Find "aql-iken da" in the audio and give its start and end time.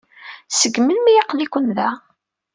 1.21-1.89